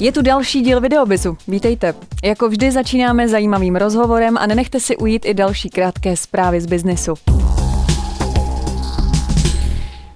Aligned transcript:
Je 0.00 0.12
tu 0.12 0.22
další 0.22 0.60
díl 0.60 0.80
videobizu. 0.80 1.36
Vítejte. 1.48 1.94
Jako 2.24 2.48
vždy 2.48 2.70
začínáme 2.70 3.28
zajímavým 3.28 3.76
rozhovorem 3.76 4.38
a 4.38 4.46
nenechte 4.46 4.80
si 4.80 4.96
ujít 4.96 5.26
i 5.26 5.34
další 5.34 5.70
krátké 5.70 6.16
zprávy 6.16 6.60
z 6.60 6.66
biznesu. 6.66 7.14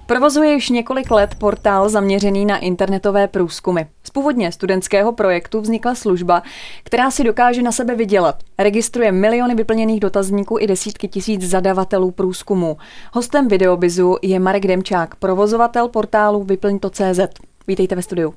Provozuje 0.05 0.53
již 0.53 0.69
několik 0.69 1.11
let 1.11 1.35
portál 1.37 1.89
zaměřený 1.89 2.45
na 2.45 2.57
internetové 2.57 3.27
průzkumy. 3.27 3.81
Z 4.03 4.09
původně 4.09 4.51
studentského 4.51 5.11
projektu 5.11 5.61
vznikla 5.61 5.95
služba, 5.95 6.43
která 6.83 7.11
si 7.11 7.23
dokáže 7.23 7.61
na 7.61 7.71
sebe 7.71 7.95
vydělat. 7.95 8.35
Registruje 8.57 9.11
miliony 9.11 9.55
vyplněných 9.55 9.99
dotazníků 9.99 10.57
i 10.59 10.67
desítky 10.67 11.07
tisíc 11.07 11.41
zadavatelů 11.41 12.11
průzkumů. 12.11 12.77
Hostem 13.13 13.47
videobizu 13.47 14.15
je 14.21 14.39
Marek 14.39 14.67
Demčák, 14.67 15.15
provozovatel 15.15 15.87
portálu 15.87 16.43
Vyplň.cz. 16.43 17.19
Vítejte 17.67 17.95
ve 17.95 18.01
studiu. 18.01 18.33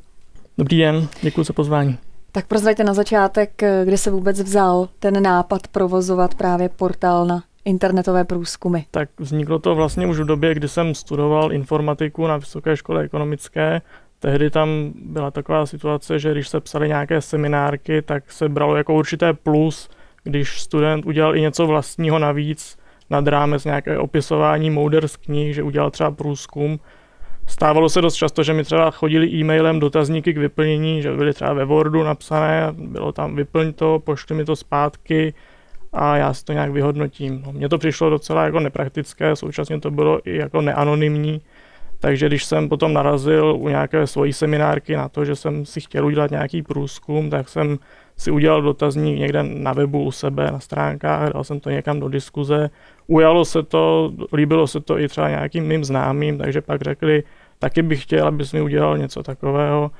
Dobrý 0.58 0.78
den, 0.78 1.08
děkuji 1.22 1.44
za 1.44 1.52
pozvání. 1.52 1.98
Tak 2.32 2.46
prozraďte 2.46 2.84
na 2.84 2.94
začátek, 2.94 3.62
kde 3.84 3.96
se 3.96 4.10
vůbec 4.10 4.40
vzal 4.40 4.88
ten 4.98 5.22
nápad 5.22 5.68
provozovat 5.68 6.34
právě 6.34 6.68
portál 6.68 7.26
na 7.26 7.42
internetové 7.64 8.24
průzkumy? 8.24 8.78
Tak 8.90 9.08
vzniklo 9.18 9.58
to 9.58 9.74
vlastně 9.74 10.06
už 10.06 10.20
v 10.20 10.24
době, 10.24 10.54
kdy 10.54 10.68
jsem 10.68 10.94
studoval 10.94 11.52
informatiku 11.52 12.26
na 12.26 12.36
Vysoké 12.36 12.76
škole 12.76 13.02
ekonomické. 13.02 13.82
Tehdy 14.18 14.50
tam 14.50 14.92
byla 14.94 15.30
taková 15.30 15.66
situace, 15.66 16.18
že 16.18 16.32
když 16.32 16.48
se 16.48 16.60
psaly 16.60 16.88
nějaké 16.88 17.20
seminárky, 17.20 18.02
tak 18.02 18.32
se 18.32 18.48
bralo 18.48 18.76
jako 18.76 18.94
určité 18.94 19.32
plus, 19.32 19.88
když 20.24 20.60
student 20.60 21.06
udělal 21.06 21.36
i 21.36 21.40
něco 21.40 21.66
vlastního 21.66 22.18
navíc 22.18 22.78
nad 23.10 23.26
rámec 23.26 23.64
nějaké 23.64 23.98
opisování 23.98 24.70
mouder 24.70 25.08
z 25.08 25.16
knih, 25.16 25.54
že 25.54 25.62
udělal 25.62 25.90
třeba 25.90 26.10
průzkum, 26.10 26.78
Stávalo 27.46 27.88
se 27.88 28.00
dost 28.00 28.14
často, 28.14 28.42
že 28.42 28.52
mi 28.52 28.64
třeba 28.64 28.90
chodili 28.90 29.28
e-mailem 29.28 29.80
dotazníky 29.80 30.34
k 30.34 30.38
vyplnění, 30.38 31.02
že 31.02 31.12
byly 31.12 31.32
třeba 31.32 31.52
ve 31.52 31.64
Wordu 31.64 32.02
napsané, 32.02 32.68
bylo 32.72 33.12
tam 33.12 33.36
vyplň 33.36 33.72
to, 33.72 33.98
pošli 33.98 34.36
mi 34.36 34.44
to 34.44 34.56
zpátky 34.56 35.34
a 35.92 36.16
já 36.16 36.34
si 36.34 36.44
to 36.44 36.52
nějak 36.52 36.70
vyhodnotím. 36.70 37.42
No, 37.46 37.52
mně 37.52 37.68
to 37.68 37.78
přišlo 37.78 38.10
docela 38.10 38.44
jako 38.44 38.60
nepraktické, 38.60 39.36
současně 39.36 39.80
to 39.80 39.90
bylo 39.90 40.20
i 40.24 40.36
jako 40.36 40.60
neanonymní, 40.60 41.40
takže 42.00 42.26
když 42.26 42.44
jsem 42.44 42.68
potom 42.68 42.92
narazil 42.92 43.56
u 43.58 43.68
nějaké 43.68 44.06
svojí 44.06 44.32
seminárky 44.32 44.96
na 44.96 45.08
to, 45.08 45.24
že 45.24 45.36
jsem 45.36 45.66
si 45.66 45.80
chtěl 45.80 46.06
udělat 46.06 46.30
nějaký 46.30 46.62
průzkum, 46.62 47.30
tak 47.30 47.48
jsem 47.48 47.78
si 48.16 48.30
udělal 48.30 48.62
dotazník 48.62 49.18
někde 49.18 49.42
na 49.42 49.72
webu 49.72 50.02
u 50.02 50.12
sebe, 50.12 50.50
na 50.50 50.60
stránkách, 50.60 51.32
dal 51.32 51.44
jsem 51.44 51.60
to 51.60 51.70
někam 51.70 52.00
do 52.00 52.08
diskuze. 52.08 52.70
Ujalo 53.06 53.44
se 53.44 53.62
to, 53.62 54.12
líbilo 54.32 54.66
se 54.66 54.80
to 54.80 54.98
i 54.98 55.08
třeba 55.08 55.28
nějakým 55.28 55.64
mým 55.64 55.84
známým, 55.84 56.38
takže 56.38 56.60
pak 56.60 56.82
řekli, 56.82 57.22
taky 57.58 57.82
bych 57.82 58.02
chtěl, 58.02 58.26
abys 58.26 58.52
mi 58.52 58.60
udělal 58.62 58.98
něco 58.98 59.22
takového. 59.22 59.90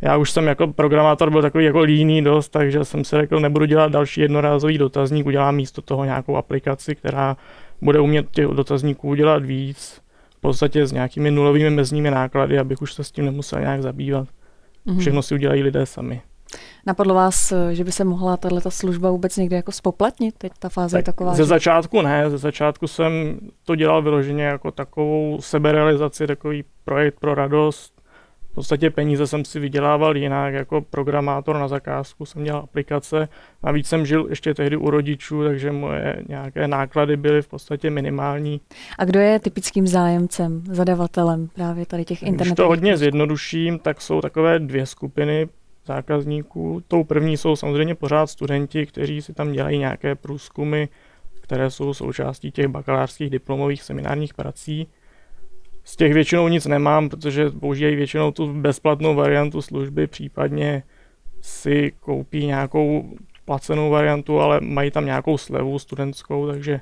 Já 0.00 0.16
už 0.16 0.30
jsem 0.30 0.46
jako 0.46 0.66
programátor 0.66 1.30
byl 1.30 1.42
takový 1.42 1.64
jako 1.64 1.80
líný 1.80 2.22
dost, 2.22 2.48
takže 2.48 2.84
jsem 2.84 3.04
si 3.04 3.16
řekl, 3.16 3.40
nebudu 3.40 3.64
dělat 3.64 3.92
další 3.92 4.20
jednorázový 4.20 4.78
dotazník, 4.78 5.26
udělám 5.26 5.54
místo 5.54 5.82
toho 5.82 6.04
nějakou 6.04 6.36
aplikaci, 6.36 6.94
která 6.94 7.36
bude 7.80 8.00
umět 8.00 8.30
těch 8.30 8.46
dotazníků 8.46 9.08
udělat 9.08 9.44
víc, 9.44 10.00
v 10.36 10.40
podstatě 10.40 10.86
s 10.86 10.92
nějakými 10.92 11.30
nulovými 11.30 11.70
mezními 11.70 12.10
náklady, 12.10 12.58
abych 12.58 12.82
už 12.82 12.92
se 12.94 13.04
s 13.04 13.10
tím 13.10 13.24
nemusel 13.24 13.60
nějak 13.60 13.82
zabývat. 13.82 14.28
Mm-hmm. 14.86 14.98
Všechno 14.98 15.22
si 15.22 15.34
udělají 15.34 15.62
lidé 15.62 15.86
sami. 15.86 16.20
Napadlo 16.86 17.14
vás, 17.14 17.52
že 17.72 17.84
by 17.84 17.92
se 17.92 18.04
mohla 18.04 18.36
tato 18.36 18.70
služba 18.70 19.10
vůbec 19.10 19.36
někde 19.36 19.56
jako 19.56 19.72
spoplatnit? 19.72 20.34
Teď 20.38 20.52
ta 20.58 20.68
fáze 20.68 20.96
tak 20.96 20.98
je 20.98 21.02
taková. 21.02 21.34
Ze 21.34 21.42
že... 21.42 21.44
začátku 21.44 22.02
ne, 22.02 22.30
ze 22.30 22.38
začátku 22.38 22.86
jsem 22.86 23.38
to 23.64 23.74
dělal 23.74 24.02
vyloženě 24.02 24.44
jako 24.44 24.70
takovou 24.70 25.38
seberealizaci, 25.40 26.26
takový 26.26 26.64
projekt 26.84 27.20
pro 27.20 27.34
radost. 27.34 27.98
V 28.50 28.54
podstatě 28.54 28.90
peníze 28.90 29.26
jsem 29.26 29.44
si 29.44 29.60
vydělával 29.60 30.16
jinak, 30.16 30.54
jako 30.54 30.80
programátor 30.80 31.58
na 31.58 31.68
zakázku 31.68 32.26
jsem 32.26 32.44
dělal 32.44 32.60
aplikace. 32.60 33.28
Navíc 33.62 33.86
jsem 33.86 34.06
žil 34.06 34.26
ještě 34.28 34.54
tehdy 34.54 34.76
u 34.76 34.90
rodičů, 34.90 35.44
takže 35.44 35.72
moje 35.72 36.22
nějaké 36.28 36.68
náklady 36.68 37.16
byly 37.16 37.42
v 37.42 37.48
podstatě 37.48 37.90
minimální. 37.90 38.60
A 38.98 39.04
kdo 39.04 39.20
je 39.20 39.38
typickým 39.38 39.86
zájemcem, 39.86 40.62
zadavatelem 40.70 41.48
právě 41.54 41.86
tady 41.86 42.04
těch 42.04 42.22
internetových? 42.22 42.52
Když 42.52 42.56
to 42.56 42.66
hodně 42.66 42.96
zjednoduším, 42.96 43.78
tak 43.78 44.00
jsou 44.00 44.20
takové 44.20 44.58
dvě 44.58 44.86
skupiny 44.86 45.48
zákazníků. 45.88 46.82
Tou 46.88 47.04
první 47.04 47.36
jsou 47.36 47.56
samozřejmě 47.56 47.94
pořád 47.94 48.26
studenti, 48.26 48.86
kteří 48.86 49.22
si 49.22 49.34
tam 49.34 49.52
dělají 49.52 49.78
nějaké 49.78 50.14
průzkumy, 50.14 50.84
které 51.40 51.70
jsou 51.70 51.94
součástí 51.94 52.50
těch 52.50 52.68
bakalářských 52.68 53.30
diplomových 53.30 53.82
seminárních 53.82 54.34
prací. 54.34 54.86
Z 55.84 55.96
těch 55.96 56.12
většinou 56.12 56.48
nic 56.48 56.66
nemám, 56.66 57.08
protože 57.08 57.50
používají 57.50 57.96
většinou 57.96 58.30
tu 58.30 58.52
bezplatnou 58.52 59.14
variantu 59.14 59.62
služby, 59.62 60.06
případně 60.06 60.82
si 61.40 61.92
koupí 62.00 62.46
nějakou 62.46 63.16
placenou 63.44 63.90
variantu, 63.90 64.40
ale 64.40 64.60
mají 64.60 64.90
tam 64.90 65.04
nějakou 65.04 65.38
slevu 65.38 65.78
studentskou, 65.78 66.46
takže, 66.46 66.80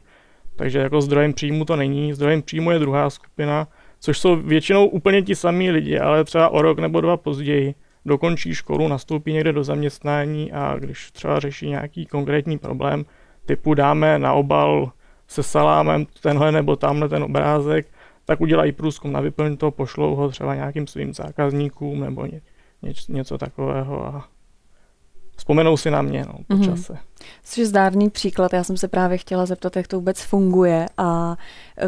takže 0.56 0.78
jako 0.78 1.00
zdrojem 1.00 1.33
příjmu 1.33 1.65
to 1.65 1.77
není. 1.77 2.12
Zdrojem 2.12 2.43
příjmu 2.43 2.71
je 2.71 2.78
druhá 2.78 3.11
skupina, 3.11 3.69
což 4.00 4.19
jsou 4.19 4.37
většinou 4.37 4.87
úplně 4.87 5.23
ti 5.23 5.34
samí 5.34 5.71
lidi, 5.71 5.99
ale 5.99 6.25
třeba 6.25 6.49
o 6.49 6.62
rok 6.62 6.78
nebo 6.78 7.00
dva 7.00 7.17
později 7.17 7.75
dokončí 8.06 8.55
školu, 8.55 8.89
nastoupí 8.89 9.33
někde 9.33 9.53
do 9.53 9.65
zaměstnání 9.65 10.53
a 10.53 10.77
když 10.78 11.11
třeba 11.11 11.41
řeší 11.41 11.69
nějaký 11.69 12.06
konkrétní 12.06 12.59
problém, 12.59 13.05
typu 13.47 13.75
dáme 13.75 14.19
na 14.19 14.33
obal 14.33 14.93
se 15.28 15.43
salámem 15.43 16.06
tenhle 16.22 16.53
nebo 16.53 16.77
tamhle 16.77 17.09
ten 17.09 17.22
obrázek, 17.22 17.87
tak 18.25 18.41
udělají 18.41 18.72
průzkum 18.72 19.12
na 19.12 19.21
vyplň 19.21 19.56
to, 19.56 19.71
pošlou 19.71 20.15
ho 20.15 20.28
třeba 20.28 20.55
nějakým 20.55 20.87
svým 20.87 21.15
zákazníkům 21.15 22.00
nebo 22.00 22.27
ně, 22.27 22.41
něč, 22.83 23.06
něco 23.06 23.39
takového 23.39 24.06
a 24.06 24.28
vzpomenou 25.37 25.77
si 25.77 25.91
na 25.91 26.03
mě 26.03 26.25
no, 26.27 26.34
po 26.47 26.55
mm-hmm. 26.55 26.65
čase. 26.65 26.99
Což 27.43 27.59
je 27.59 27.67
zdárný 27.67 28.11
příklad. 28.11 28.53
Já 28.53 28.65
jsem 28.65 28.77
se 28.77 28.88
právě 28.88 29.19
chtěla 29.19 29.47
zeptat, 29.47 29.77
jak 29.77 29.87
to 29.87 29.97
vůbec 29.97 30.23
funguje 30.23 30.87
a 30.97 31.37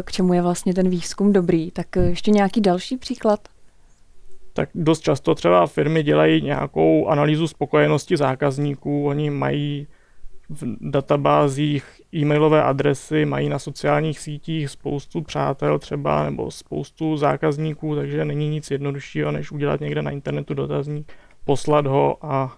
k 0.03 0.11
čemu 0.11 0.33
je 0.33 0.41
vlastně 0.41 0.73
ten 0.73 0.89
výzkum 0.89 1.33
dobrý. 1.33 1.71
Tak 1.71 1.95
ještě 1.95 2.31
nějaký 2.31 2.61
další 2.61 2.97
příklad? 2.97 3.39
Tak 4.53 4.69
dost 4.75 4.99
často 4.99 5.35
třeba 5.35 5.67
firmy 5.67 6.03
dělají 6.03 6.41
nějakou 6.41 7.07
analýzu 7.07 7.47
spokojenosti 7.47 8.17
zákazníků, 8.17 9.05
oni 9.05 9.29
mají 9.29 9.87
v 10.49 10.63
databázích 10.81 12.01
e-mailové 12.15 12.63
adresy, 12.63 13.25
mají 13.25 13.49
na 13.49 13.59
sociálních 13.59 14.19
sítích 14.19 14.69
spoustu 14.69 15.21
přátel 15.21 15.79
třeba 15.79 16.23
nebo 16.23 16.51
spoustu 16.51 17.17
zákazníků, 17.17 17.95
takže 17.95 18.25
není 18.25 18.49
nic 18.49 18.71
jednoduššího, 18.71 19.31
než 19.31 19.51
udělat 19.51 19.79
někde 19.79 20.01
na 20.01 20.11
internetu 20.11 20.53
dotazník, 20.53 21.13
poslat 21.45 21.87
ho 21.87 22.17
a 22.21 22.57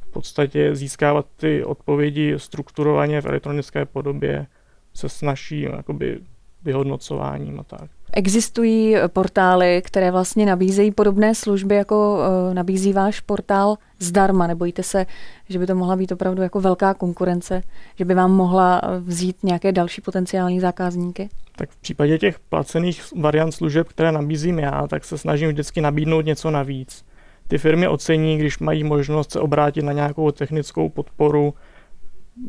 v 0.00 0.10
podstatě 0.10 0.74
získávat 0.76 1.26
ty 1.36 1.64
odpovědi 1.64 2.34
strukturovaně 2.36 3.20
v 3.20 3.26
elektronické 3.26 3.84
podobě 3.84 4.46
se 4.94 5.08
snaží 5.08 5.60
jakoby 5.60 6.20
vyhodnocováním 6.62 7.60
a 7.60 7.62
tak. 7.62 7.97
Existují 8.12 8.96
portály, 9.12 9.82
které 9.84 10.10
vlastně 10.10 10.46
nabízejí 10.46 10.90
podobné 10.90 11.34
služby, 11.34 11.74
jako 11.74 12.18
uh, 12.18 12.54
nabízí 12.54 12.92
váš 12.92 13.20
portál 13.20 13.76
zdarma. 13.98 14.46
Nebojíte 14.46 14.82
se, 14.82 15.06
že 15.48 15.58
by 15.58 15.66
to 15.66 15.74
mohla 15.74 15.96
být 15.96 16.12
opravdu 16.12 16.42
jako 16.42 16.60
velká 16.60 16.94
konkurence, 16.94 17.62
že 17.96 18.04
by 18.04 18.14
vám 18.14 18.32
mohla 18.32 18.82
vzít 19.00 19.36
nějaké 19.42 19.72
další 19.72 20.00
potenciální 20.00 20.60
zákazníky? 20.60 21.28
Tak 21.56 21.70
v 21.70 21.76
případě 21.76 22.18
těch 22.18 22.38
placených 22.38 23.02
variant 23.16 23.52
služeb, 23.52 23.88
které 23.88 24.12
nabízím 24.12 24.58
já, 24.58 24.86
tak 24.86 25.04
se 25.04 25.18
snažím 25.18 25.48
vždycky 25.48 25.80
nabídnout 25.80 26.20
něco 26.20 26.50
navíc. 26.50 27.04
Ty 27.48 27.58
firmy 27.58 27.88
ocení, 27.88 28.38
když 28.38 28.58
mají 28.58 28.84
možnost 28.84 29.32
se 29.32 29.40
obrátit 29.40 29.82
na 29.82 29.92
nějakou 29.92 30.30
technickou 30.30 30.88
podporu, 30.88 31.54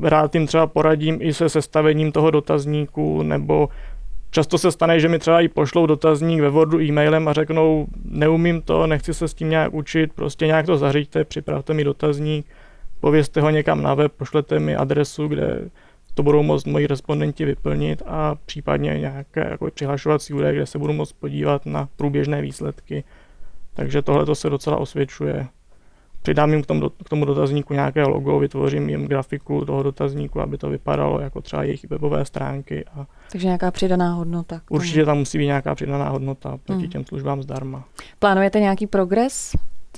rád 0.01 0.35
jim 0.35 0.47
třeba 0.47 0.67
poradím 0.67 1.17
i 1.21 1.33
se 1.33 1.49
sestavením 1.49 2.11
toho 2.11 2.31
dotazníku 2.31 3.23
nebo 3.23 3.69
Často 4.31 4.57
se 4.57 4.71
stane, 4.71 4.99
že 4.99 5.07
mi 5.07 5.19
třeba 5.19 5.41
i 5.41 5.47
pošlou 5.47 5.85
dotazník 5.85 6.41
ve 6.41 6.49
Wordu 6.49 6.81
e-mailem 6.81 7.27
a 7.27 7.33
řeknou, 7.33 7.87
neumím 8.05 8.61
to, 8.61 8.87
nechci 8.87 9.13
se 9.13 9.27
s 9.27 9.33
tím 9.33 9.49
nějak 9.49 9.73
učit, 9.73 10.13
prostě 10.13 10.47
nějak 10.47 10.65
to 10.65 10.77
zaříďte, 10.77 11.25
připravte 11.25 11.73
mi 11.73 11.83
dotazník, 11.83 12.45
povězte 12.99 13.41
ho 13.41 13.49
někam 13.49 13.81
na 13.81 13.93
web, 13.93 14.11
pošlete 14.11 14.59
mi 14.59 14.75
adresu, 14.75 15.27
kde 15.27 15.69
to 16.13 16.23
budou 16.23 16.43
moct 16.43 16.65
moji 16.65 16.87
respondenti 16.87 17.45
vyplnit 17.45 18.01
a 18.05 18.35
případně 18.45 18.99
nějaké 18.99 19.47
jako 19.49 19.71
přihlašovací 19.71 20.33
údaje, 20.33 20.53
kde 20.53 20.65
se 20.65 20.79
budu 20.79 20.93
moct 20.93 21.13
podívat 21.13 21.65
na 21.65 21.89
průběžné 21.95 22.41
výsledky. 22.41 23.03
Takže 23.73 24.01
tohle 24.01 24.25
to 24.25 24.35
se 24.35 24.49
docela 24.49 24.77
osvědčuje 24.77 25.47
přidám 26.21 26.51
jim 26.51 26.63
k 26.63 26.65
tomu, 26.65 26.89
k 26.89 27.09
tomu 27.09 27.25
dotazníku 27.25 27.73
nějaké 27.73 28.03
logo, 28.03 28.39
vytvořím 28.39 28.89
jim 28.89 29.07
grafiku 29.07 29.65
toho 29.65 29.83
dotazníku, 29.83 30.41
aby 30.41 30.57
to 30.57 30.69
vypadalo 30.69 31.19
jako 31.19 31.41
třeba 31.41 31.63
jejich 31.63 31.89
webové 31.89 32.25
stránky. 32.25 32.85
A 32.85 33.05
Takže 33.31 33.47
nějaká 33.47 33.71
přidaná 33.71 34.13
hodnota. 34.13 34.61
Určitě 34.69 35.05
tam 35.05 35.17
musí 35.17 35.37
být 35.37 35.45
nějaká 35.45 35.75
přidaná 35.75 36.09
hodnota 36.09 36.57
proti 36.65 36.81
hmm. 36.81 36.89
těm 36.89 37.05
službám 37.05 37.43
zdarma. 37.43 37.83
Plánujete 38.19 38.59
nějaký 38.59 38.87
progres 38.87 39.51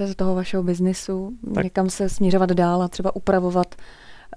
z 0.06 0.16
toho 0.16 0.36
vašeho 0.36 0.64
biznisu? 0.64 1.34
Tak. 1.56 1.64
Někam 1.64 1.90
se 1.90 2.10
směřovat 2.10 2.50
dál 2.50 2.82
a 2.82 2.88
třeba 2.88 3.16
upravovat 3.16 3.76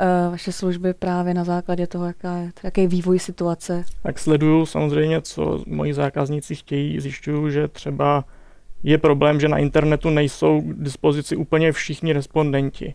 uh, 0.01 0.31
vaše 0.31 0.53
služby 0.53 0.95
právě 0.95 1.35
na 1.35 1.45
základě 1.45 1.87
toho, 1.87 2.05
jaká 2.05 2.37
je, 2.37 2.53
jaký 2.63 2.81
je 2.81 2.89
vývoj 2.89 3.19
situace? 3.19 3.85
Tak 4.03 4.19
sleduju 4.19 4.67
samozřejmě, 4.67 5.21
co 5.21 5.63
moji 5.67 5.95
zákazníci 5.95 6.55
chtějí. 6.55 7.01
Zjišťuju, 7.01 7.51
že 7.51 7.69
třeba 7.69 8.25
je 8.85 8.99
problém, 8.99 9.41
že 9.41 9.49
na 9.49 9.59
internetu 9.59 10.11
nejsou 10.11 10.61
k 10.61 10.83
dispozici 10.83 11.37
úplně 11.37 11.73
všichni 11.73 12.13
respondenti. 12.13 12.95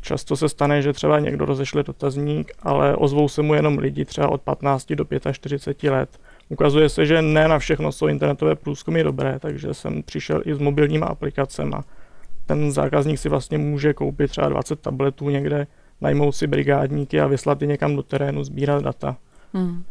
Často 0.00 0.36
se 0.36 0.48
stane, 0.48 0.82
že 0.82 0.92
třeba 0.92 1.18
někdo 1.18 1.44
rozešle 1.44 1.82
dotazník, 1.82 2.52
ale 2.62 2.96
ozvou 2.96 3.28
se 3.28 3.42
mu 3.42 3.54
jenom 3.54 3.78
lidi 3.78 4.04
třeba 4.04 4.28
od 4.28 4.42
15 4.42 4.92
do 4.92 5.06
45 5.32 5.90
let. 5.90 6.20
Ukazuje 6.48 6.88
se, 6.88 7.06
že 7.06 7.22
ne 7.22 7.48
na 7.48 7.58
všechno 7.58 7.92
jsou 7.92 8.06
internetové 8.06 8.54
průzkumy 8.54 9.02
dobré, 9.04 9.38
takže 9.38 9.74
jsem 9.74 10.02
přišel 10.02 10.42
i 10.44 10.54
s 10.54 10.58
mobilníma 10.58 11.06
aplikacemi. 11.06 11.76
Ten 12.46 12.72
zákazník 12.72 13.18
si 13.18 13.28
vlastně 13.28 13.58
může 13.58 13.94
koupit 13.94 14.30
třeba 14.30 14.48
20 14.48 14.80
tabletů 14.80 15.30
někde, 15.30 15.66
najmout 16.00 16.36
si 16.36 16.46
brigádníky 16.46 17.20
a 17.20 17.26
vyslat 17.26 17.62
je 17.62 17.68
někam 17.68 17.96
do 17.96 18.02
terénu, 18.02 18.44
sbírat 18.44 18.82
data. 18.82 19.16
Hmm. 19.52 19.84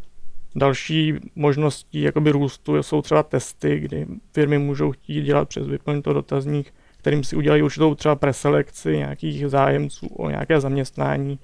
Další 0.56 1.14
možností 1.36 2.02
jakoby 2.02 2.30
růstu 2.30 2.82
jsou 2.82 3.02
třeba 3.02 3.22
testy, 3.22 3.80
kdy 3.80 4.06
firmy 4.32 4.58
můžou 4.58 4.92
chtít 4.92 5.22
dělat 5.22 5.48
přes 5.48 5.66
vyplnit 5.66 6.02
to 6.02 6.12
dotazník, 6.12 6.74
kterým 6.98 7.24
si 7.24 7.36
udělají 7.36 7.62
určitou 7.62 7.94
třeba 7.94 8.16
preselekci 8.16 8.96
nějakých 8.96 9.48
zájemců 9.48 10.06
o 10.06 10.30
nějaké 10.30 10.60
zaměstnání. 10.60 11.38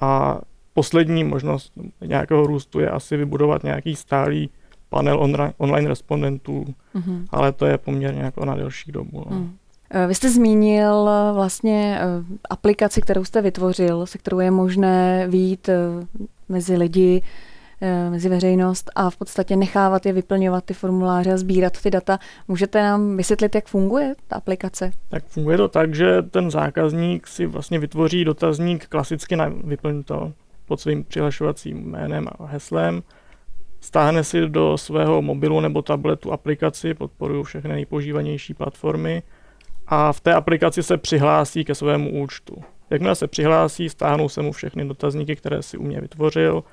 A 0.00 0.40
poslední 0.74 1.24
možnost 1.24 1.72
nějakého 2.00 2.46
růstu 2.46 2.80
je 2.80 2.90
asi 2.90 3.16
vybudovat 3.16 3.64
nějaký 3.64 3.96
stálý 3.96 4.50
panel 4.88 5.20
online 5.58 5.88
respondentů, 5.88 6.74
mm-hmm. 6.94 7.24
ale 7.30 7.52
to 7.52 7.66
je 7.66 7.78
poměrně 7.78 8.22
jako 8.22 8.44
na 8.44 8.54
delší 8.54 8.92
dobu. 8.92 9.24
No. 9.30 9.36
Mm. 9.36 9.56
Vy 10.08 10.14
jste 10.14 10.30
zmínil 10.30 11.08
eh, 11.08 11.32
vlastně 11.34 12.00
eh, 12.00 12.06
aplikaci, 12.50 13.00
kterou 13.00 13.24
jste 13.24 13.42
vytvořil, 13.42 14.06
se 14.06 14.18
kterou 14.18 14.40
je 14.40 14.50
možné 14.50 15.28
výjít 15.28 15.68
mezi 16.48 16.76
lidi, 16.76 17.22
mezi 18.10 18.28
veřejnost 18.28 18.90
a 18.94 19.10
v 19.10 19.16
podstatě 19.16 19.56
nechávat 19.56 20.06
je 20.06 20.12
vyplňovat 20.12 20.64
ty 20.64 20.74
formuláře 20.74 21.32
a 21.32 21.36
sbírat 21.36 21.82
ty 21.82 21.90
data. 21.90 22.18
Můžete 22.48 22.82
nám 22.82 23.16
vysvětlit, 23.16 23.54
jak 23.54 23.66
funguje 23.66 24.14
ta 24.28 24.36
aplikace? 24.36 24.90
Tak 25.08 25.24
funguje 25.24 25.56
to 25.56 25.68
tak, 25.68 25.94
že 25.94 26.22
ten 26.22 26.50
zákazník 26.50 27.26
si 27.26 27.46
vlastně 27.46 27.78
vytvoří 27.78 28.24
dotazník 28.24 28.86
klasicky 28.86 29.36
na 29.36 29.52
vyplň 29.64 30.02
to 30.02 30.32
pod 30.66 30.80
svým 30.80 31.04
přihlašovacím 31.04 31.90
jménem 31.90 32.26
a 32.38 32.46
heslem, 32.46 33.02
stáhne 33.80 34.24
si 34.24 34.48
do 34.48 34.78
svého 34.78 35.22
mobilu 35.22 35.60
nebo 35.60 35.82
tabletu 35.82 36.32
aplikaci, 36.32 36.94
podporují 36.94 37.44
všechny 37.44 37.70
nejpožívanější 37.70 38.54
platformy 38.54 39.22
a 39.86 40.12
v 40.12 40.20
té 40.20 40.34
aplikaci 40.34 40.82
se 40.82 40.96
přihlásí 40.96 41.64
ke 41.64 41.74
svému 41.74 42.22
účtu. 42.22 42.56
Jakmile 42.90 43.14
se 43.14 43.26
přihlásí, 43.26 43.88
stáhnou 43.88 44.28
se 44.28 44.42
mu 44.42 44.52
všechny 44.52 44.88
dotazníky, 44.88 45.36
které 45.36 45.62
si 45.62 45.76
u 45.76 45.82
mě 45.82 46.00
vytvořil 46.00 46.64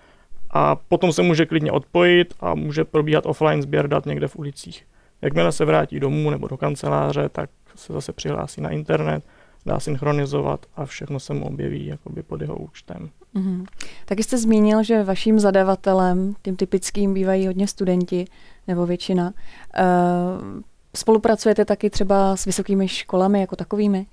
a 0.58 0.76
potom 0.76 1.14
se 1.14 1.22
může 1.22 1.46
klidně 1.46 1.72
odpojit 1.72 2.34
a 2.40 2.56
může 2.56 2.86
probíhat 2.86 3.26
offline 3.26 3.62
sběr 3.62 3.88
dat 3.88 4.06
někde 4.06 4.28
v 4.28 4.36
ulicích. 4.36 4.86
Jakmile 5.22 5.52
se 5.52 5.66
vrátí 5.66 6.00
domů 6.00 6.30
nebo 6.30 6.48
do 6.48 6.58
kanceláře, 6.58 7.30
tak 7.30 7.50
se 7.76 7.94
zase 7.94 8.14
přihlásí 8.14 8.62
na 8.62 8.70
internet, 8.70 9.24
dá 9.66 9.80
synchronizovat 9.80 10.66
a 10.76 10.86
všechno 10.86 11.20
se 11.20 11.34
mu 11.34 11.46
objeví 11.46 11.86
jakoby 11.86 12.24
pod 12.24 12.42
jeho 12.42 12.56
účtem. 12.56 13.10
Mm-hmm. 13.36 13.66
Taky 14.06 14.24
jste 14.24 14.38
zmínil, 14.38 14.84
že 14.84 15.04
vaším 15.04 15.40
zadavatelem, 15.40 16.34
tím 16.42 16.56
typickým, 16.56 17.14
bývají 17.14 17.48
hodně 17.48 17.68
studenti, 17.68 18.26
nebo 18.68 18.86
většina. 18.86 19.34
Uh, 19.80 20.62
spolupracujete 20.96 21.66
taky 21.66 21.90
třeba 21.90 22.36
s 22.36 22.46
vysokými 22.46 22.88
školami 22.88 23.40
jako 23.40 23.56
takovými? 23.56 24.06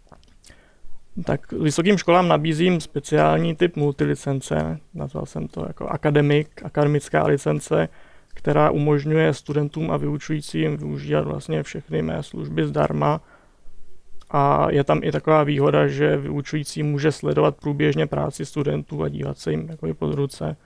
Tak 1.25 1.53
vysokým 1.53 1.99
školám 1.99 2.29
nabízím 2.29 2.81
speciální 2.81 3.57
typ 3.57 3.77
multilicence, 3.77 4.79
nazval 4.95 5.27
jsem 5.27 5.49
to 5.49 5.65
jako 5.67 5.87
akademik, 5.87 6.63
akademická 6.65 7.27
licence, 7.27 7.89
která 8.35 8.71
umožňuje 8.71 9.35
studentům 9.35 9.91
a 9.91 9.97
vyučujícím 9.97 10.77
využívat 10.77 11.25
vlastně 11.25 11.63
všechny 11.63 12.03
mé 12.03 12.23
služby 12.23 12.67
zdarma, 12.67 13.21
a 14.37 14.67
je 14.71 14.85
tam 14.85 15.01
i 15.03 15.13
taková 15.13 15.43
výhoda, 15.45 15.87
že 15.87 16.17
vyučující 16.17 16.83
může 16.83 17.13
sledovat 17.13 17.57
průběžně 17.57 18.07
práci 18.07 18.47
studentů 18.47 19.03
a 19.03 19.09
dívat 19.09 19.39
se 19.39 19.51
jim 19.51 19.69
jako 19.71 19.95
pod 19.95 20.15
ruce. 20.15 20.57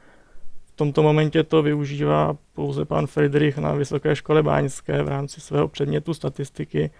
V 0.67 0.77
tomto 0.77 1.03
momentě 1.03 1.43
to 1.43 1.63
využívá 1.63 2.37
pouze 2.55 2.85
pan 2.85 3.07
Friedrich 3.07 3.59
na 3.59 3.73
Vysoké 3.73 4.17
škole 4.17 4.43
báňské 4.43 5.03
v 5.03 5.09
rámci 5.09 5.41
svého 5.41 5.69
předmětu 5.69 6.15
statistiky. 6.15 6.91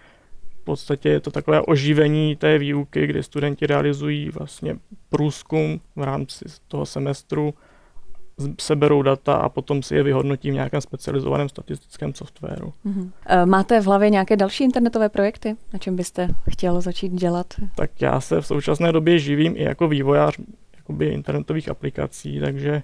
V 0.69 0.71
podstatě 0.71 1.09
je 1.09 1.19
to 1.19 1.31
takové 1.31 1.61
oživení 1.61 2.35
té 2.35 2.57
výuky, 2.57 3.07
kdy 3.07 3.23
studenti 3.23 3.67
realizují 3.67 4.29
vlastně 4.29 4.75
průzkum 5.09 5.79
v 5.95 6.03
rámci 6.03 6.45
toho 6.67 6.85
semestru 6.85 7.53
seberou 8.61 9.01
data 9.01 9.33
a 9.35 9.49
potom 9.49 9.83
si 9.83 9.95
je 9.95 10.03
vyhodnotí 10.03 10.51
v 10.51 10.53
nějakém 10.53 10.81
specializovaném 10.81 11.49
statistickém 11.49 12.13
softwaru. 12.13 12.73
Mm-hmm. 12.85 13.11
Máte 13.45 13.81
v 13.81 13.85
hlavě 13.85 14.09
nějaké 14.09 14.35
další 14.35 14.63
internetové 14.63 15.09
projekty, 15.09 15.55
na 15.73 15.79
čem 15.79 15.95
byste 15.95 16.27
chtěl 16.51 16.81
začít 16.81 17.11
dělat? 17.11 17.47
Tak 17.75 18.01
já 18.01 18.21
se 18.21 18.41
v 18.41 18.45
současné 18.45 18.91
době 18.91 19.19
živím 19.19 19.53
i 19.57 19.63
jako 19.63 19.87
vývojář 19.87 20.37
jakoby 20.75 21.07
internetových 21.07 21.69
aplikací, 21.69 22.39
takže 22.39 22.83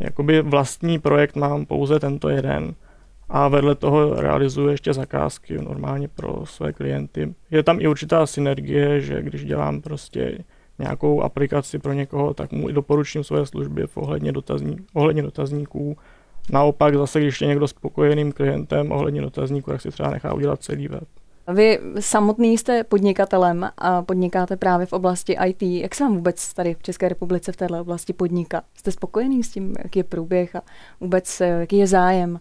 jakoby 0.00 0.42
vlastní 0.42 0.98
projekt 0.98 1.36
mám 1.36 1.66
pouze 1.66 2.00
tento 2.00 2.28
jeden 2.28 2.74
a 3.34 3.48
vedle 3.48 3.74
toho 3.74 4.20
realizuji 4.20 4.68
ještě 4.68 4.92
zakázky 4.92 5.58
normálně 5.58 6.08
pro 6.08 6.46
své 6.46 6.72
klienty. 6.72 7.34
Je 7.50 7.62
tam 7.62 7.80
i 7.80 7.88
určitá 7.88 8.26
synergie, 8.26 9.00
že 9.00 9.22
když 9.22 9.44
dělám 9.44 9.80
prostě 9.80 10.38
nějakou 10.78 11.22
aplikaci 11.22 11.78
pro 11.78 11.92
někoho, 11.92 12.34
tak 12.34 12.52
mu 12.52 12.68
i 12.68 12.72
doporučím 12.72 13.24
svoje 13.24 13.46
služby 13.46 13.86
v 13.86 13.96
ohledně, 13.96 14.32
dotazní, 14.32 14.76
ohledně 14.94 15.22
dotazníků. 15.22 15.96
Naopak 16.50 16.96
zase, 16.96 17.20
když 17.20 17.40
je 17.40 17.48
někdo 17.48 17.68
spokojeným 17.68 18.32
klientem 18.32 18.92
ohledně 18.92 19.22
dotazníků, 19.22 19.70
tak 19.70 19.80
si 19.80 19.90
třeba 19.90 20.10
nechá 20.10 20.34
udělat 20.34 20.62
celý 20.62 20.88
web. 20.88 21.08
Vy 21.54 21.78
samotný 22.00 22.58
jste 22.58 22.84
podnikatelem 22.84 23.70
a 23.78 24.02
podnikáte 24.02 24.56
právě 24.56 24.86
v 24.86 24.92
oblasti 24.92 25.36
IT. 25.46 25.62
Jak 25.62 25.94
se 25.94 26.04
vám 26.04 26.14
vůbec 26.14 26.54
tady 26.54 26.74
v 26.74 26.82
České 26.82 27.08
republice 27.08 27.52
v 27.52 27.56
této 27.56 27.80
oblasti 27.80 28.12
podniká? 28.12 28.62
Jste 28.74 28.92
spokojený 28.92 29.42
s 29.42 29.50
tím, 29.50 29.74
jaký 29.82 29.98
je 29.98 30.04
průběh 30.04 30.56
a 30.56 30.62
vůbec 31.00 31.40
jaký 31.40 31.78
je 31.78 31.86
zájem? 31.86 32.38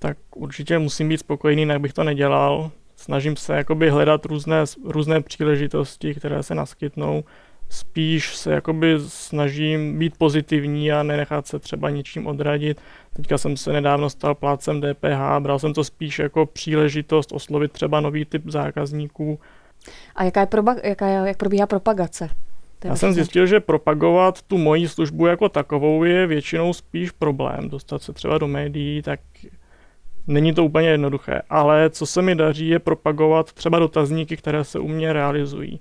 Tak 0.00 0.16
určitě 0.36 0.78
musím 0.78 1.08
být 1.08 1.18
spokojený, 1.18 1.62
jinak 1.62 1.80
bych 1.80 1.92
to 1.92 2.04
nedělal. 2.04 2.70
Snažím 2.96 3.36
se 3.36 3.56
jakoby 3.56 3.90
hledat 3.90 4.24
různé, 4.24 4.64
různé 4.84 5.20
příležitosti, 5.20 6.14
které 6.14 6.42
se 6.42 6.54
naskytnou 6.54 7.24
spíš 7.70 8.36
se 8.36 8.52
jakoby 8.52 8.96
snažím 9.06 9.98
být 9.98 10.16
pozitivní 10.18 10.92
a 10.92 11.02
nenechat 11.02 11.46
se 11.46 11.58
třeba 11.58 11.90
ničím 11.90 12.26
odradit. 12.26 12.80
Teďka 13.12 13.38
jsem 13.38 13.56
se 13.56 13.72
nedávno 13.72 14.10
stal 14.10 14.34
plácem 14.34 14.80
DPH, 14.80 15.38
bral 15.38 15.58
jsem 15.58 15.74
to 15.74 15.84
spíš 15.84 16.18
jako 16.18 16.46
příležitost 16.46 17.32
oslovit 17.32 17.72
třeba 17.72 18.00
nový 18.00 18.24
typ 18.24 18.42
zákazníků. 18.46 19.38
A 20.14 20.24
jaká 20.24 20.40
je 20.40 20.46
proba- 20.46 20.80
jaká 20.84 21.06
je, 21.06 21.28
jak 21.28 21.36
probíhá 21.36 21.66
propagace? 21.66 22.30
Já 22.84 22.96
jsem 22.96 23.12
zjistil, 23.12 23.46
že 23.46 23.60
propagovat 23.60 24.42
tu 24.42 24.58
moji 24.58 24.88
službu 24.88 25.26
jako 25.26 25.48
takovou 25.48 26.04
je 26.04 26.26
většinou 26.26 26.72
spíš 26.72 27.10
problém. 27.10 27.68
Dostat 27.68 28.02
se 28.02 28.12
třeba 28.12 28.38
do 28.38 28.48
médií, 28.48 29.02
tak 29.02 29.20
není 30.26 30.54
to 30.54 30.64
úplně 30.64 30.88
jednoduché. 30.88 31.42
Ale 31.50 31.90
co 31.90 32.06
se 32.06 32.22
mi 32.22 32.34
daří, 32.34 32.68
je 32.68 32.78
propagovat 32.78 33.52
třeba 33.52 33.78
dotazníky, 33.78 34.36
které 34.36 34.64
se 34.64 34.78
u 34.78 34.88
mě 34.88 35.12
realizují. 35.12 35.80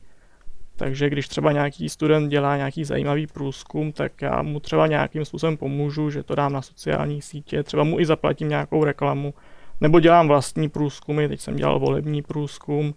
Takže 0.75 1.10
když 1.10 1.27
třeba 1.27 1.51
nějaký 1.51 1.89
student 1.89 2.29
dělá 2.29 2.58
nějaký 2.58 2.84
zajímavý 2.84 3.27
průzkum, 3.27 3.91
tak 3.91 4.22
já 4.22 4.41
mu 4.41 4.60
třeba 4.60 4.88
nějakým 4.88 5.25
způsobem 5.25 5.58
pomůžu, 5.58 6.10
že 6.10 6.24
to 6.24 6.36
dám 6.36 6.53
na 6.53 6.62
sociální 6.62 7.22
sítě, 7.22 7.63
třeba 7.63 7.84
mu 7.84 8.00
i 8.00 8.05
zaplatím 8.05 8.50
nějakou 8.50 8.84
reklamu, 8.84 9.34
nebo 9.81 10.00
dělám 10.00 10.27
vlastní 10.27 10.69
průzkumy, 10.69 11.27
teď 11.27 11.39
jsem 11.39 11.55
dělal 11.55 11.79
volební 11.79 12.22
průzkum, 12.22 12.93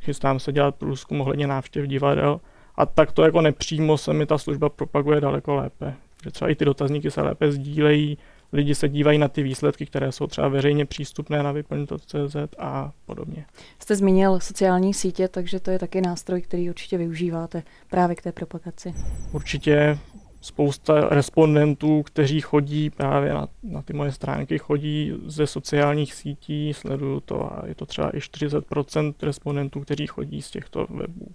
chystám 0.00 0.38
se 0.38 0.52
dělat 0.52 0.74
průzkum 0.74 1.20
ohledně 1.20 1.46
návštěv 1.46 1.86
divadel 1.86 2.40
a 2.74 2.86
tak 2.86 3.12
to 3.12 3.22
jako 3.22 3.40
nepřímo 3.40 3.98
se 3.98 4.12
mi 4.12 4.26
ta 4.26 4.38
služba 4.38 4.68
propaguje 4.68 5.20
daleko 5.20 5.54
lépe. 5.54 5.94
Že 6.24 6.30
třeba 6.30 6.50
i 6.50 6.54
ty 6.54 6.64
dotazníky 6.64 7.10
se 7.10 7.22
lépe 7.22 7.52
sdílejí, 7.52 8.18
lidi 8.56 8.74
se 8.74 8.88
dívají 8.88 9.18
na 9.18 9.28
ty 9.28 9.42
výsledky, 9.42 9.86
které 9.86 10.12
jsou 10.12 10.26
třeba 10.26 10.48
veřejně 10.48 10.86
přístupné 10.86 11.42
na 11.42 11.52
vyplň.cz 11.52 12.36
a 12.58 12.92
podobně. 13.06 13.46
Jste 13.78 13.96
zmínil 13.96 14.40
sociální 14.40 14.94
sítě, 14.94 15.28
takže 15.28 15.60
to 15.60 15.70
je 15.70 15.78
taky 15.78 16.00
nástroj, 16.00 16.42
který 16.42 16.70
určitě 16.70 16.98
využíváte 16.98 17.62
právě 17.90 18.16
k 18.16 18.22
té 18.22 18.32
propagaci. 18.32 18.94
Určitě 19.32 19.98
spousta 20.40 21.08
respondentů, 21.08 22.02
kteří 22.02 22.40
chodí 22.40 22.90
právě 22.90 23.34
na, 23.34 23.48
na 23.62 23.82
ty 23.82 23.92
moje 23.92 24.12
stránky, 24.12 24.58
chodí 24.58 25.12
ze 25.26 25.46
sociálních 25.46 26.14
sítí, 26.14 26.74
sleduju 26.74 27.20
to 27.20 27.52
a 27.52 27.62
je 27.66 27.74
to 27.74 27.86
třeba 27.86 28.16
i 28.16 28.18
40% 28.18 29.14
respondentů, 29.22 29.80
kteří 29.80 30.06
chodí 30.06 30.42
z 30.42 30.50
těchto 30.50 30.86
webů. 30.90 31.26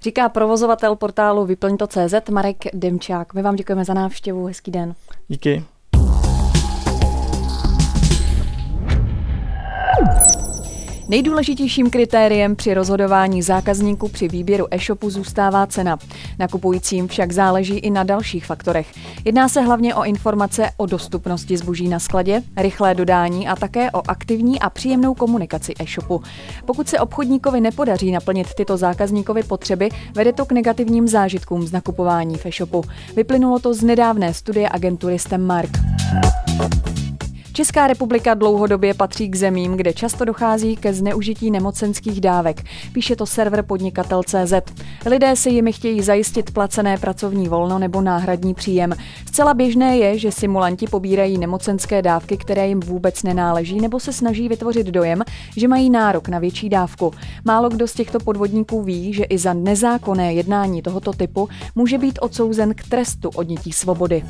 Říká 0.00 0.28
provozovatel 0.28 0.96
portálu 0.96 1.46
Vyplň.cz 1.46 2.30
Marek 2.30 2.64
Demčák. 2.74 3.34
My 3.34 3.42
vám 3.42 3.56
děkujeme 3.56 3.84
za 3.84 3.94
návštěvu, 3.94 4.46
hezký 4.46 4.70
den. 4.70 4.94
Díky. 5.28 5.64
Nejdůležitějším 11.08 11.90
kritériem 11.90 12.56
při 12.56 12.74
rozhodování 12.74 13.42
zákazníků 13.42 14.08
při 14.08 14.28
výběru 14.28 14.66
e-shopu 14.70 15.10
zůstává 15.10 15.66
cena. 15.66 15.98
Nakupujícím 16.38 17.08
však 17.08 17.32
záleží 17.32 17.78
i 17.78 17.90
na 17.90 18.04
dalších 18.04 18.46
faktorech. 18.46 18.92
Jedná 19.24 19.48
se 19.48 19.60
hlavně 19.60 19.94
o 19.94 20.04
informace 20.04 20.70
o 20.76 20.86
dostupnosti 20.86 21.56
zboží 21.56 21.88
na 21.88 21.98
skladě, 21.98 22.42
rychlé 22.56 22.94
dodání 22.94 23.48
a 23.48 23.56
také 23.56 23.90
o 23.90 24.02
aktivní 24.08 24.60
a 24.60 24.70
příjemnou 24.70 25.14
komunikaci 25.14 25.74
e-shopu. 25.80 26.22
Pokud 26.64 26.88
se 26.88 27.00
obchodníkovi 27.00 27.60
nepodaří 27.60 28.10
naplnit 28.10 28.54
tyto 28.54 28.76
zákazníkovy 28.76 29.42
potřeby, 29.42 29.88
vede 30.14 30.32
to 30.32 30.46
k 30.46 30.52
negativním 30.52 31.08
zážitkům 31.08 31.66
z 31.66 31.72
nakupování 31.72 32.36
v 32.36 32.46
e-shopu. 32.46 32.84
Vyplynulo 33.16 33.58
to 33.58 33.74
z 33.74 33.82
nedávné 33.82 34.34
studie 34.34 34.68
agentury 34.72 35.18
Stemmark. 35.18 35.70
Česká 37.56 37.86
republika 37.86 38.34
dlouhodobě 38.34 38.94
patří 38.94 39.28
k 39.28 39.36
zemím, 39.36 39.76
kde 39.76 39.92
často 39.92 40.24
dochází 40.24 40.76
ke 40.76 40.94
zneužití 40.94 41.50
nemocenských 41.50 42.20
dávek. 42.20 42.62
Píše 42.92 43.16
to 43.16 43.26
server 43.26 43.62
podnikatel.cz. 43.62 44.52
Lidé 45.06 45.36
si 45.36 45.50
jimi 45.50 45.72
chtějí 45.72 46.02
zajistit 46.02 46.50
placené 46.50 46.98
pracovní 46.98 47.48
volno 47.48 47.78
nebo 47.78 48.00
náhradní 48.00 48.54
příjem. 48.54 48.92
Zcela 49.26 49.54
běžné 49.54 49.96
je, 49.96 50.18
že 50.18 50.32
simulanti 50.32 50.86
pobírají 50.86 51.38
nemocenské 51.38 52.02
dávky, 52.02 52.36
které 52.36 52.68
jim 52.68 52.80
vůbec 52.80 53.22
nenáleží, 53.22 53.80
nebo 53.80 54.00
se 54.00 54.12
snaží 54.12 54.48
vytvořit 54.48 54.86
dojem, 54.86 55.22
že 55.56 55.68
mají 55.68 55.90
nárok 55.90 56.28
na 56.28 56.38
větší 56.38 56.68
dávku. 56.68 57.12
Málo 57.44 57.68
kdo 57.68 57.88
z 57.88 57.92
těchto 57.92 58.20
podvodníků 58.20 58.82
ví, 58.82 59.12
že 59.12 59.24
i 59.24 59.38
za 59.38 59.52
nezákonné 59.52 60.34
jednání 60.34 60.82
tohoto 60.82 61.12
typu 61.12 61.48
může 61.74 61.98
být 61.98 62.18
odsouzen 62.22 62.74
k 62.74 62.88
trestu 62.88 63.28
odnětí 63.28 63.72
svobody. 63.72 64.22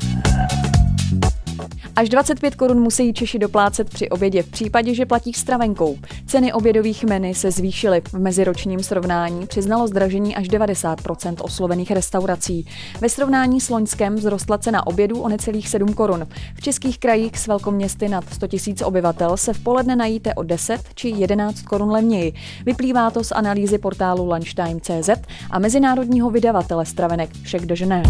Až 1.97 2.09
25 2.09 2.55
korun 2.55 2.79
musí 2.79 3.13
Češi 3.13 3.39
doplácet 3.39 3.89
při 3.89 4.09
obědě 4.09 4.43
v 4.43 4.51
případě, 4.51 4.93
že 4.93 5.05
platí 5.05 5.33
stravenkou. 5.33 5.97
Ceny 6.25 6.53
obědových 6.53 7.03
meny 7.03 7.33
se 7.35 7.51
zvýšily. 7.51 8.01
V 8.01 8.13
meziročním 8.13 8.83
srovnání 8.83 9.47
přiznalo 9.47 9.87
zdražení 9.87 10.35
až 10.35 10.47
90 10.47 10.99
oslovených 11.41 11.91
restaurací. 11.91 12.65
Ve 13.01 13.09
srovnání 13.09 13.61
s 13.61 13.69
Loňskem 13.69 14.17
vzrostla 14.17 14.57
cena 14.57 14.87
obědů 14.87 15.21
o 15.21 15.29
necelých 15.29 15.69
7 15.69 15.93
korun. 15.93 16.27
V 16.55 16.61
českých 16.61 16.99
krajích 16.99 17.39
s 17.39 17.47
velkoměsty 17.47 18.09
nad 18.09 18.33
100 18.33 18.47
000 18.67 18.87
obyvatel 18.87 19.37
se 19.37 19.53
v 19.53 19.59
poledne 19.59 19.95
najíte 19.95 20.33
o 20.33 20.43
10 20.43 20.81
či 20.95 21.09
11 21.09 21.61
korun 21.61 21.91
levněji. 21.91 22.33
Vyplývá 22.65 23.11
to 23.11 23.23
z 23.23 23.31
analýzy 23.31 23.77
portálu 23.77 24.25
Lunchtime.cz 24.25 25.09
a 25.51 25.59
mezinárodního 25.59 26.29
vydavatele 26.29 26.85
stravenek 26.85 27.29
Všech 27.43 27.65
dožené. 27.65 28.03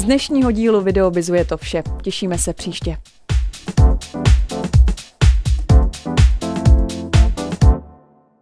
Z 0.00 0.04
dnešního 0.04 0.50
dílu 0.50 0.80
Videobizu 0.80 1.34
je 1.34 1.44
to 1.44 1.56
vše. 1.56 1.82
Těšíme 2.02 2.38
se 2.38 2.52
příště. 2.52 2.96